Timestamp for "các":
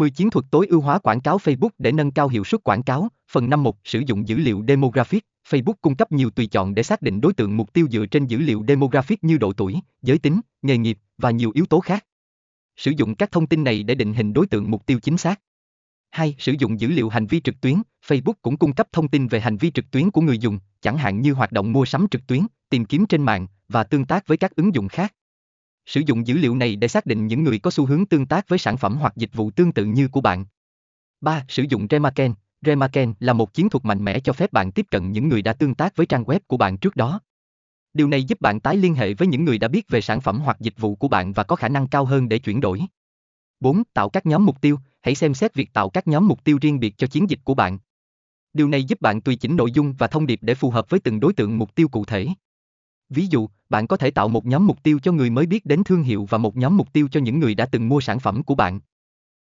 13.14-13.32, 24.36-24.56, 44.08-44.26, 45.90-46.08